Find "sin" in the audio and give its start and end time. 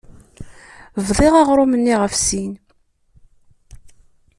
2.27-2.53